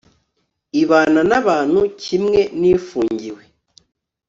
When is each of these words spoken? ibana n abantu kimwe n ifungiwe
ibana 0.81 1.21
n 1.29 1.31
abantu 1.41 1.79
kimwe 2.03 2.41
n 2.59 2.61
ifungiwe 2.73 3.43